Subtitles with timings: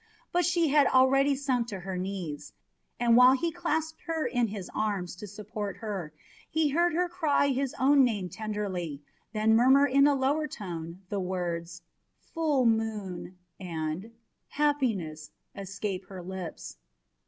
[0.31, 2.53] But she had already sunk to her knees,
[2.99, 6.11] and while he clasped her in is arms to support her,
[6.49, 9.03] he heard her call his own name tenderly,
[9.33, 11.83] then murmur it in a lower tone, and the words
[12.17, 14.11] "Full moon" and
[14.47, 16.77] "Happiness" escape her lips.